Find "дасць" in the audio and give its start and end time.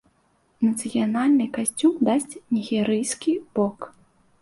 2.09-2.35